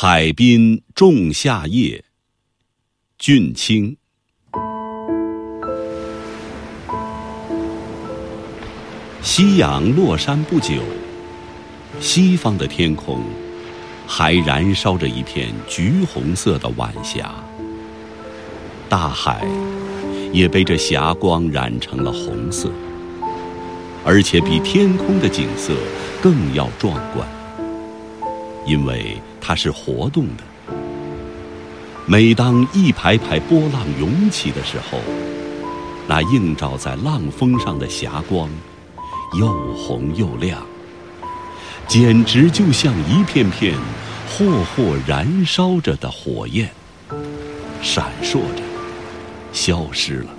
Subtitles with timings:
[0.00, 2.04] 海滨仲夏夜，
[3.18, 3.96] 俊卿。
[9.20, 10.74] 夕阳落山不久，
[11.98, 13.20] 西方的天空
[14.06, 17.34] 还燃烧着一片橘红色的晚霞，
[18.88, 19.44] 大海
[20.32, 22.70] 也被这霞光染成了红色，
[24.04, 25.74] 而且比天空的景色
[26.22, 27.28] 更要壮观，
[28.64, 29.20] 因为。
[29.48, 30.74] 它是活动的。
[32.04, 35.00] 每当一排排波浪涌起的时候，
[36.06, 38.50] 那映照在浪峰上的霞光，
[39.40, 40.60] 又红又亮，
[41.86, 43.74] 简直就像一片片
[44.28, 44.44] 霍
[44.76, 46.70] 霍燃烧着的火焰，
[47.80, 48.62] 闪烁着，
[49.50, 50.30] 消失了。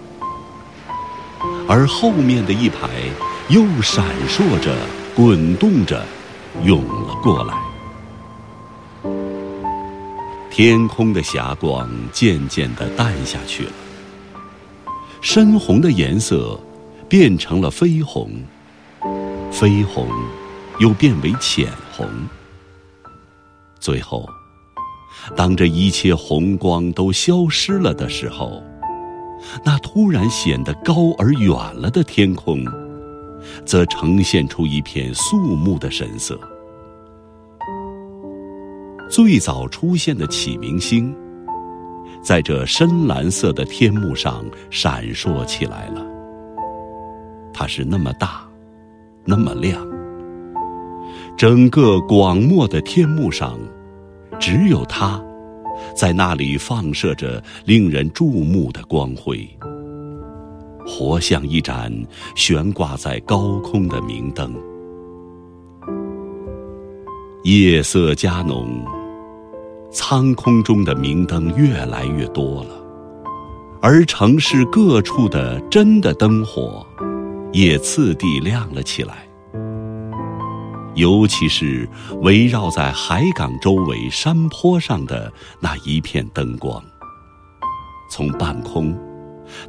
[1.68, 2.88] 而后面的一排
[3.48, 4.76] 又闪烁着，
[5.16, 6.06] 滚动着，
[6.64, 7.69] 涌了过来。
[10.52, 13.72] 天空的霞光渐渐地淡下去了，
[15.22, 16.60] 深红的颜色
[17.08, 18.32] 变成了绯红，
[19.52, 20.08] 绯红
[20.80, 22.08] 又变为浅红。
[23.80, 24.28] 最后，
[25.36, 28.62] 当这一切红光都消失了的时候，
[29.64, 32.66] 那突然显得高而远了的天空，
[33.66, 36.38] 则呈现出一片肃穆的神色。
[39.10, 41.14] 最早出现的启明星，
[42.22, 46.06] 在这深蓝色的天幕上闪烁起来了。
[47.52, 48.48] 它是那么大，
[49.26, 49.86] 那么亮。
[51.36, 53.58] 整个广漠的天幕上，
[54.40, 55.20] 只有它，
[55.96, 59.50] 在那里放射着令人注目的光辉，
[60.86, 61.92] 活像一盏
[62.36, 64.54] 悬挂在高空的明灯。
[67.44, 68.86] 夜色加浓。
[69.92, 72.70] 苍空中的明灯越来越多了，
[73.82, 76.86] 而城市各处的真的灯火
[77.52, 79.28] 也次第亮了起来。
[80.96, 81.90] 尤其是
[82.22, 86.84] 围绕在海港周围山坡上的那一片灯光，
[88.12, 88.96] 从半空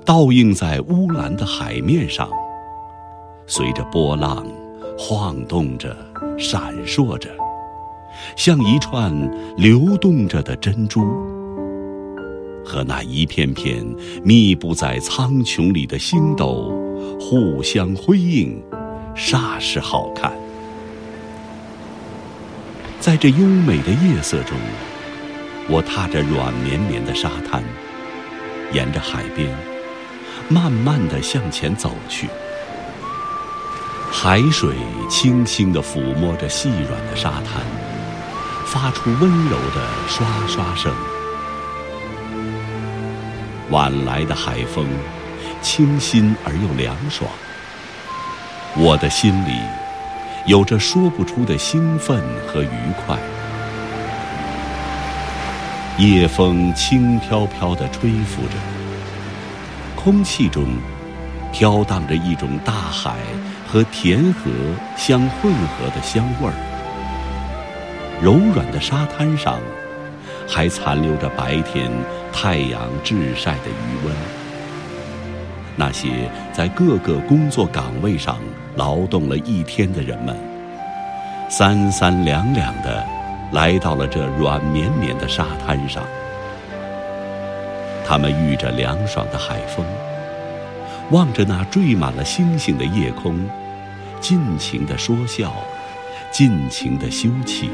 [0.05, 2.29] 倒映在乌蓝的海面上，
[3.47, 4.45] 随着波浪
[4.99, 5.97] 晃动着，
[6.37, 7.31] 闪烁着。
[8.37, 9.13] 像一串
[9.57, 11.03] 流动着的珍珠，
[12.65, 13.85] 和那一片片
[14.23, 16.73] 密布在苍穹里的星斗
[17.21, 18.63] 互相辉映，
[19.17, 20.33] 煞是好看。
[23.01, 24.57] 在这优美的夜色中，
[25.69, 27.63] 我踏着软绵绵的沙滩，
[28.73, 29.49] 沿着海边，
[30.49, 32.29] 慢慢地向前走去。
[34.13, 34.75] 海水
[35.09, 37.63] 轻轻地抚摸着细软的沙滩。
[38.71, 40.95] 发出温柔的刷刷声，
[43.71, 44.87] 晚来的海风，
[45.61, 47.29] 清新而又凉爽。
[48.77, 49.59] 我的心里
[50.47, 52.69] 有着说不出的兴奋和愉
[53.05, 53.19] 快。
[55.99, 58.55] 夜风轻飘飘地吹拂着，
[59.97, 60.65] 空气中
[61.51, 63.17] 飘荡着一种大海
[63.67, 64.49] 和田河
[64.97, 66.55] 相混合的香味儿。
[68.23, 69.59] 柔软的沙滩上，
[70.47, 71.91] 还残留着白天
[72.31, 74.15] 太阳炙晒的余温。
[75.75, 78.37] 那些在各个工作岗位上
[78.77, 80.37] 劳动了一天的人们，
[81.49, 83.03] 三三两两的
[83.53, 86.03] 来到了这软绵绵的沙滩上。
[88.07, 89.87] 他们遇着凉爽的海风，
[91.11, 93.49] 望着那缀满了星星的夜空，
[94.21, 95.55] 尽情的说笑，
[96.31, 97.71] 尽情的休憩。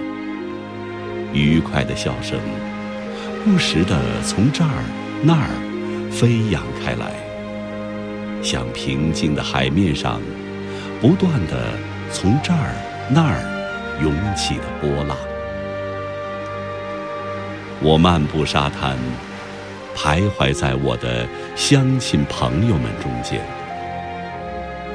[1.36, 2.40] 愉快的笑声，
[3.44, 4.70] 不时地从这儿
[5.22, 5.50] 那儿
[6.10, 7.12] 飞扬开来，
[8.42, 10.18] 像平静的海面上
[10.98, 11.74] 不断地
[12.10, 12.72] 从这儿
[13.10, 13.36] 那儿
[14.02, 15.14] 涌起的波浪。
[17.82, 18.96] 我漫步沙滩，
[19.94, 23.42] 徘徊在我的乡亲朋友们中间。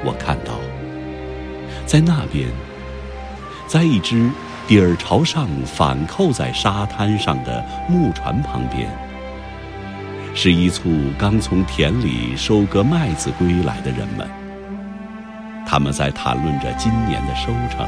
[0.04, 0.60] 我看到，
[1.86, 2.48] 在那边，
[3.68, 4.28] 在一只。
[4.68, 8.90] 底儿朝上反扣在沙滩上的木船旁边，
[10.34, 14.26] 是一簇刚从田里收割麦子归来的人们。
[15.66, 17.88] 他们在谈论着今年的收成。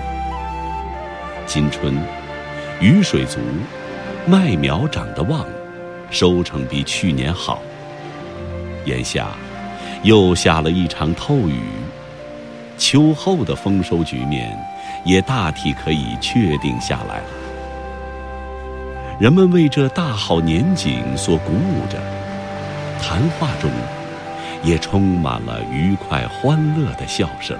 [1.45, 1.93] 今春
[2.81, 3.39] 雨水足，
[4.25, 5.45] 麦苗长得旺，
[6.09, 7.61] 收成比去年好。
[8.85, 9.27] 眼下
[10.03, 11.61] 又下了一场透雨，
[12.83, 14.53] 秋后的丰收局面。
[15.05, 17.25] 也大体可以确定下来了。
[19.19, 22.01] 人们为这大好年景所鼓舞着，
[23.01, 23.69] 谈话中
[24.63, 27.57] 也充满了愉快欢乐的笑声。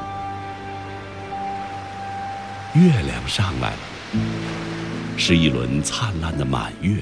[2.75, 3.79] 月亮上来了，
[5.17, 6.95] 是一轮灿烂的满月，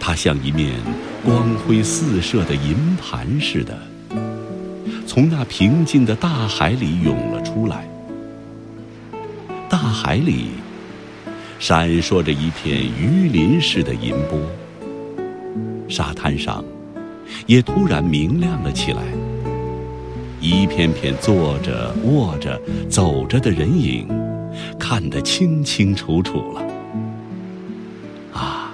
[0.00, 0.72] 它像一面
[1.22, 3.78] 光辉四射的银盘似的，
[5.10, 7.84] 从那平静的大海里涌了出来。
[9.68, 10.50] 大海里
[11.58, 14.38] 闪烁着一片鱼鳞似的银波，
[15.88, 16.64] 沙滩上
[17.44, 19.02] 也突然明亮了起来。
[20.40, 22.56] 一片片坐着、卧着、
[22.88, 24.06] 走着的人影，
[24.78, 26.62] 看得清清楚楚了。
[28.32, 28.70] 啊，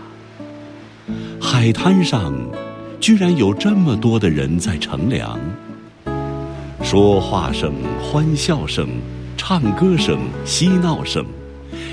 [1.41, 2.35] 海滩上
[3.01, 5.41] 居然有这么多的人在乘凉，
[6.89, 8.89] 说话声、欢笑声。
[9.37, 11.27] 唱歌声、嬉闹声，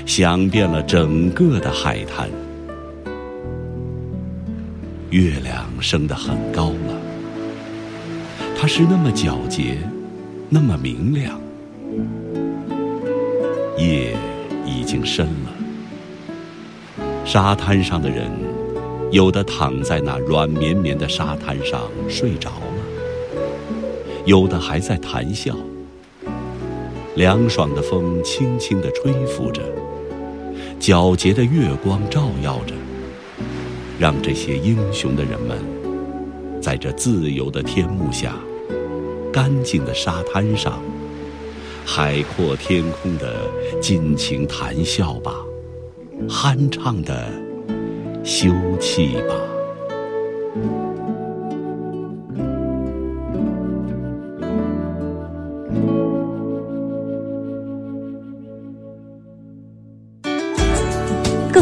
[0.06, 2.30] 响遍了整个的海滩。
[5.10, 6.96] 月亮升得很高了，
[8.56, 9.78] 它是那么皎洁，
[10.48, 11.40] 那么明亮。
[13.76, 14.14] 夜
[14.64, 18.30] 已经深了，沙滩上的人，
[19.10, 22.52] 有的躺在那软绵绵的沙滩上睡着，
[24.24, 25.54] 有的还在谈笑。
[27.14, 29.62] 凉爽的风轻轻地吹拂着，
[30.80, 32.74] 皎洁的月光照耀着，
[33.98, 35.58] 让这些英雄的人们，
[36.60, 38.34] 在这自由的天幕下、
[39.32, 40.82] 干净的沙滩上、
[41.84, 43.48] 海阔天空的
[43.80, 45.36] 尽情谈笑吧，
[46.28, 47.28] 酣畅的
[48.24, 48.50] 休
[48.80, 49.34] 憩吧。